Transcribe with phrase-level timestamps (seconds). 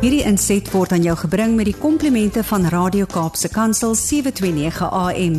[0.00, 5.34] Hierdie inset word aan jou gebring met die komplimente van Radio Kaapse Kansel 729 AM.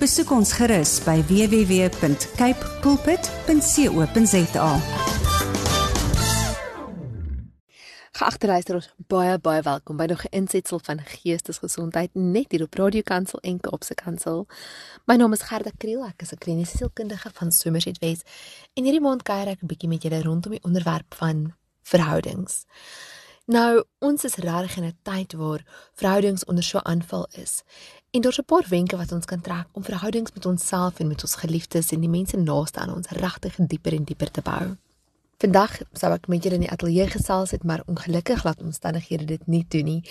[0.00, 4.70] Besoek ons gerus by www.cape pulpit.co.za.
[8.16, 13.02] Geagte luisteraars, baie baie welkom by nog 'n insetsel van Geestesgesondheid net hier op Radio
[13.04, 14.46] Kansel en Kaapse Kansel.
[15.04, 18.24] My naam is Gerda Kriel, ek is 'n kliniese sielkundige van Somerset West
[18.74, 22.64] en hierdie maand kuier ek 'n bietjie met julle rondom die onderwerp van verhoudings.
[23.46, 25.62] Nou, ons is regtig in 'n tyd waar
[25.94, 27.62] verhoudings onder so aanval is.
[28.10, 31.22] En daar's 'n paar wenke wat ons kan trek om verhoudings met onsself en met
[31.22, 34.76] ons geliefdes en die mense naaste aan ons regtig dieper en dieper te bou.
[35.38, 39.46] Vandag sou ek met julle in die ateljee gesels het, maar ongelukkig laat omstandighede dit
[39.46, 40.02] nie toe nie.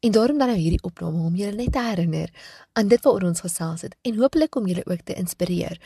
[0.00, 2.30] En daarom dan nou hierdie opname om julle net te herinner
[2.72, 5.80] aan dit waaroor ons gesels het en hopelik om julle ook te inspireer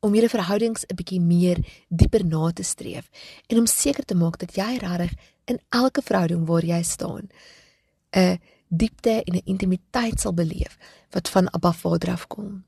[0.00, 3.10] om julle verhoudings 'n bietjie meer dieper na te streef
[3.46, 5.12] en om seker te maak dat jy regtig
[5.46, 7.28] in elke verhouding waar jy staan
[8.10, 10.78] 'n diepte en 'n intimiteit sal beleef
[11.10, 12.64] wat van Abba Vader afkom.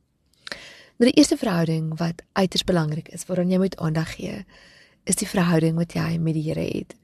[0.98, 4.44] Nou die eerste verhouding wat uiters belangrik is waaraan jy moet aandag gee,
[5.04, 6.94] is die verhouding wat jy met die Here het.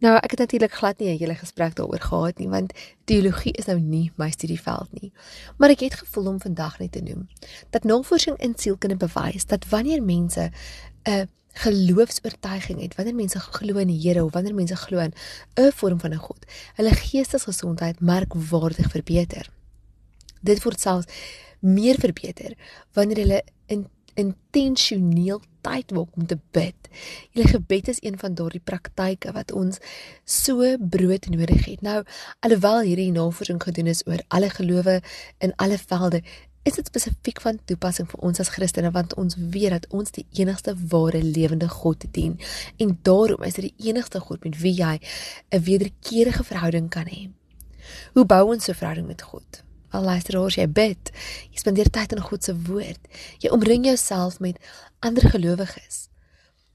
[0.00, 2.72] Nou ek het natuurlik glad nie 'n hele gesprek daaroor gehad nie want
[3.04, 5.12] teologie is nou nie my studieveld nie.
[5.56, 7.28] Maar ek het gevoel om vandag net te noem
[7.70, 10.50] dat navorsing in sielkunde bewys dat wanneer mense
[11.08, 15.12] 'n geloofs-oortuiging het, wanneer mense glo in die Here of wanneer mense glo in
[15.56, 19.50] 'n vorm van 'n God, hulle geestesgesondheid merkwaardig verbeter.
[20.40, 21.06] Dit word selfs
[21.60, 22.54] meer verbeter
[22.92, 26.88] wanneer hulle in intentioneel tyd maak om te bid.
[27.30, 29.78] Julle gebed is een van daardie praktyke wat ons
[30.24, 31.82] so brood nodig het.
[31.84, 32.02] Nou,
[32.40, 35.00] alhoewel hierdie navorsing gedoen is oor alle gelowe
[35.38, 36.22] in alle velde,
[36.62, 40.26] is dit spesifiek van toepassing vir ons as Christene want ons weet dat ons die
[40.36, 42.36] enigste ware lewende God dien
[42.76, 45.00] en daarom is dit die enigste God met wie jy
[45.50, 47.30] 'n wederkerige verhouding kan hê.
[48.14, 49.62] Hoe bou ons 'n verhouding met God?
[49.90, 51.10] Al luister oor jy bid,
[51.50, 53.08] jy spandeer tyd in God se woord.
[53.38, 54.58] Jy omring jouself met
[55.00, 56.08] ander gelowiges.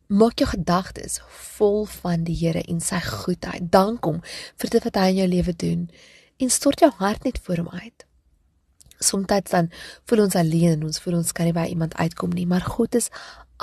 [0.08, 1.20] Maak jou gedagtes
[1.58, 3.72] vol van die Here en sy goedheid.
[3.72, 4.22] Dank hom
[4.58, 5.90] vir dit wat hy in jou lewe doen
[6.38, 8.05] en stort jou hart net voor hom uit.
[9.00, 9.72] Somstyds dan
[10.06, 12.96] voel ons alleen en ons voel ons kan nie by iemand uitkom nie, maar God
[12.96, 13.12] is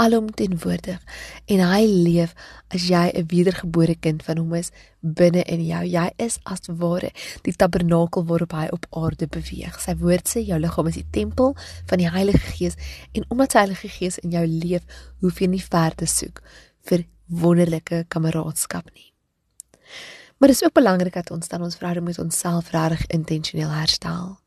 [0.00, 1.00] alomteenwoordig
[1.52, 2.32] en hy leef
[2.72, 5.84] as jy 'n wedergebore kind van hom is binne in jou.
[5.84, 9.80] Jy is as ware die tabernakel waarop hy op aarde beweeg.
[9.80, 11.56] Sy woord sê jou liggaam is die tempel
[11.86, 12.76] van die Heilige Gees
[13.12, 14.82] en omdat sy Heilige Gees in jou leef,
[15.20, 16.42] hoef jy nie ver te soek
[16.82, 19.12] vir wonderlike kameraadskap nie.
[20.38, 24.41] Maar dit is ook belangrik dat ons dan ons verhouding met onsself reg intentioneel herstel.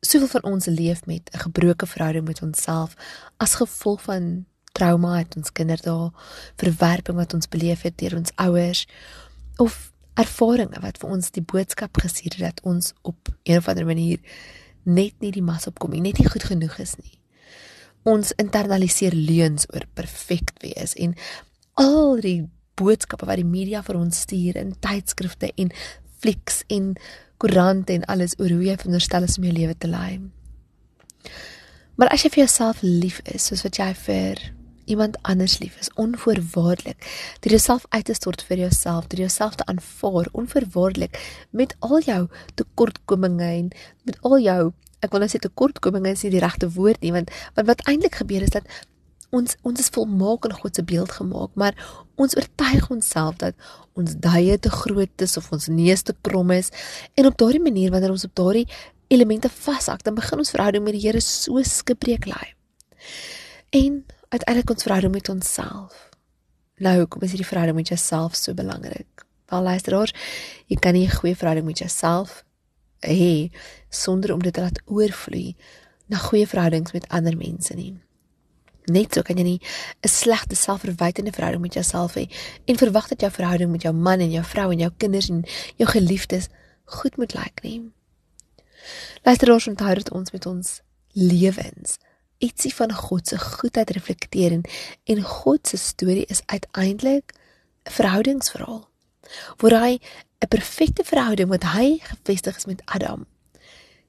[0.00, 2.94] Soveel van ons leef met 'n gebroke verhouding met onsself
[3.36, 6.12] as gevolg van trauma uit ons kinderdae,
[6.56, 8.86] verwerping wat ons beleef het deur ons ouers
[9.56, 13.86] of ervarings wat vir ons die boodskap gestuur het dat ons op 'n of ander
[13.86, 14.18] manier
[14.82, 17.18] net nie die mas opkom nie, net nie goed genoeg is nie.
[18.02, 21.14] Ons internaliseer leuns oor perfek wees en
[21.74, 25.70] al die boodskappe wat die media vir ons stuur in tydskrifte en
[26.18, 26.96] flieks en
[27.38, 30.18] koerante en alles oor hoe jy veronderstel is om jou lewe te lei.
[31.98, 34.42] Maar as jy vir jouself lief is, soos wat jy vir
[34.88, 37.04] iemand anders lief is, onvoorwaardelik,
[37.44, 41.18] deur jouself uit te stort vir jouself, deur jouself te aanvaar onvoorwaardelik
[41.50, 42.22] met al jou
[42.56, 43.72] tekortkominge en
[44.08, 44.60] met al jou
[45.04, 48.18] ek wil nou sê tekortkominge is nie die regte woord nie, want want wat eintlik
[48.22, 48.66] gebeur is dat
[49.30, 51.76] ons ons is volmaak in God se beeld gemaak, maar
[52.16, 53.54] ons oortuig onsself dat
[53.98, 56.70] ons duie te groot is of ons neus te krom is
[57.14, 58.66] en op daardie manier wanneer ons op daardie
[59.08, 62.52] elemente vashak, dan begin ons verhouding met die Here so skibreek lê.
[63.72, 66.08] En uiteindelik ons verhouding met onsself.
[66.78, 69.24] Nou, hoekom is hierdie verhouding met jouself so belangrik?
[69.48, 70.12] Wel luisteraars,
[70.68, 72.44] jy kan nie 'n goeie verhouding met jouself
[73.00, 73.50] hê
[73.88, 75.56] sonder om dit te laat oorvloei
[76.06, 77.96] na goeie verhoudings met ander mense nie.
[78.88, 79.60] Net so kan jy nie
[80.04, 82.28] 'n slegte selfverwytende verhouding met jouself hê
[82.64, 85.44] en verwag dat jou verhouding met jou man en jou vrou en jou kinders en
[85.76, 86.48] jou geliefdes
[86.84, 87.90] goed moet lyk nie.
[89.22, 90.80] Luister ons onthou dat ons met ons
[91.12, 91.98] lewens
[92.38, 94.62] ietsie van God se goedheid reflekteer en,
[95.04, 97.34] en God se storie is uiteindelik
[97.84, 98.88] 'n verhoudingsverhaal
[99.56, 99.98] waar hy
[100.40, 103.26] 'n perfekte verhouding wat hy gevestig is met Adam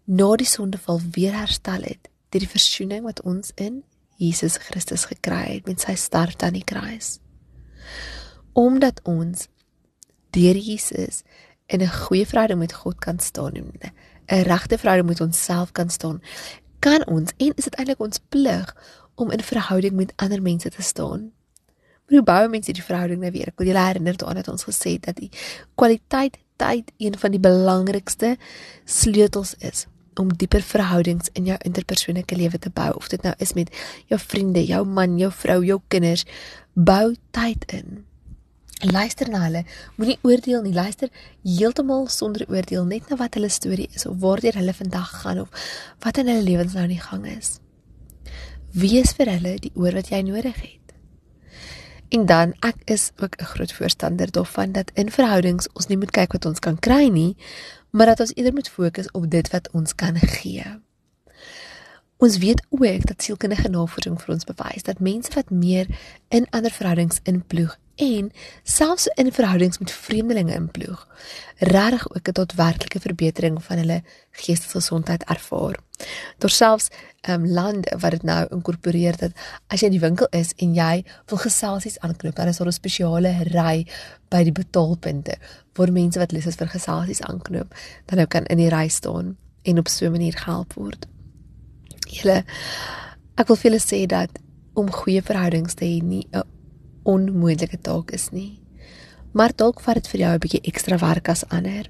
[0.06, 3.84] na die sondeval weer herstel het deur die versoening wat ons in
[4.20, 7.18] Jesus Christus gekry het met sy sterfte aan die kruis.
[8.58, 9.48] Omdat ons
[10.36, 11.24] deur Jesus
[11.72, 16.22] in 'n goeie verhouding met God kan staan 'n regte verhouding met onsself kan staan,
[16.80, 18.76] kan ons en is dit eintlik ons plig
[19.16, 21.32] om in verhouding met ander mense te staan.
[22.06, 23.48] Maar hoe bou mense die verhouding nou weer?
[23.48, 25.32] Ek wil julle herinner daaraan dat ons gesê het dat die
[25.76, 28.38] kwaliteit tyd een van die belangrikste
[28.86, 29.88] sleutels is
[30.20, 33.72] om dieper verhoudings in jou interpersoonlike lewe te bou of dit nou is met
[34.12, 36.26] jou vriende, jou man, jou vrou, jou kinders,
[36.74, 38.04] bou tyd in.
[38.80, 39.66] Luister na hulle,
[40.00, 41.12] moenie oordeel nie, luister
[41.44, 45.72] heeltemal sonder oordeel net na wat hulle storie is of waar hulle vandag gaan of
[46.06, 47.58] wat in hulle lewens nou aan die gang is.
[48.72, 50.79] Wees vir hulle die oor wat jy nodig het.
[52.10, 56.12] En dan ek is ook 'n groot voorstander daarvan dat in verhoudings ons nie moet
[56.12, 57.38] kyk wat ons kan kry nie,
[57.90, 60.66] maar dat ons eerder moet fokus op dit wat ons kan gee.
[62.18, 65.88] Ons weet ook dat sielkundige navorsing vir ons bewys dat mense wat meer
[66.28, 68.32] in ander verhoudings inploeg en
[68.64, 71.08] selfs in verhoudings met vreemdelinge inploeg,
[71.58, 75.80] regtig ook 'n daadwerklike verbetering van hulle geestesgesondheid ervaar.
[76.38, 76.88] Daar selfs
[77.30, 79.32] um, lande wat dit nou inkorporeer dat
[79.68, 82.72] as jy in die winkel is en jy wil geselsies aanknoop, dan is daar 'n
[82.72, 83.88] spesiale ry
[84.30, 85.36] by die betaalpunte
[85.74, 87.76] waar mense wat lus is vir geselsies aanknoop,
[88.06, 91.08] dan nou kan in die ry staan en op so 'n manier gehelp word.
[92.08, 92.44] Julle
[93.36, 94.30] ek wil vir julle sê dat
[94.74, 96.59] om goeie verhoudings te hê nie 'n
[97.04, 98.60] onmoontlike taak is nie.
[99.32, 101.90] Maar dalk vat dit vir jou 'n bietjie ekstra werk as ander.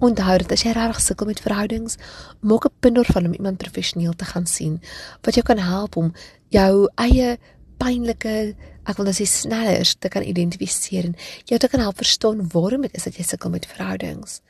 [0.00, 1.96] Onthou dat as jy regtig sukkel met verhoudings,
[2.40, 4.80] maak 'n punt daarvan om iemand professioneel te gaan sien
[5.22, 6.12] wat jou kan help om
[6.48, 7.38] jou eie
[7.78, 12.48] pynlike, ek wil net sê snellers te kan identifiseer en jou te kan help verstaan
[12.52, 14.40] waarom dit is dat jy sukkel met verhoudings.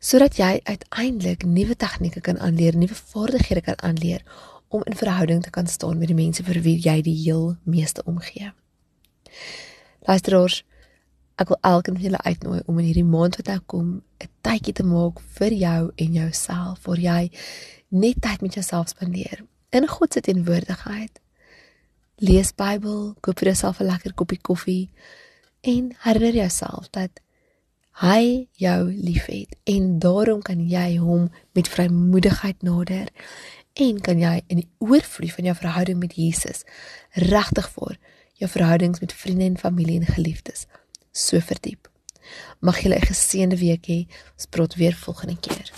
[0.00, 4.22] Sodat jy uiteindelik nuwe tegnieke kan aanleer, nuwe vaardighede kan aanleer
[4.68, 8.04] om in verhouding te kan staan met die mense vir wie jy die heel meeste
[8.04, 8.52] omgee.
[10.06, 10.64] Luisteraars,
[11.38, 13.86] ek wil elkeen van julle uitnooi om in hierdie maand wat nou kom
[14.24, 17.30] 'n tydjie te maak vir jou en jouself, vir jy
[17.88, 21.20] net tyd met jouself spandeer in God se teenwoordigheid.
[22.16, 24.90] Lees Bybel, koop vir jouself 'n lekker koppie koffie
[25.60, 27.20] en herinner jouself dat
[27.98, 33.08] hy jou liefhet en daarom kan jy hom met vrymoedigheid nader
[33.72, 36.64] en kan jy in die oorvloed van jou verhouding met Jesus
[37.12, 37.96] regtig voor
[38.38, 40.66] jou verhoudings met vriende en familie en geliefdes
[41.12, 41.88] so verdiep.
[42.60, 44.06] Mag jy 'n geseënde week hê.
[44.36, 45.72] Ons praat weer volgende keer.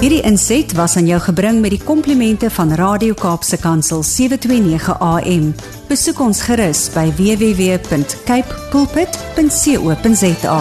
[0.00, 5.54] Hierdie inset was aan jou gebring met die komplimente van Radio Kaapse Kansel 729 AM.
[5.88, 10.60] Besoek ons gerus by www.cape pulpit.co.za.